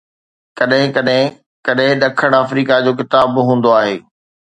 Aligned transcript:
ڪڏھن 0.57 0.83
ڪڏھن 0.95 1.21
ڪڏھن 1.65 1.91
ڏکن 2.01 2.33
جو 2.85 2.91
ڪتاب 2.99 3.27
به 3.33 3.41
ھوندو 3.47 3.69
آھي 3.79 3.95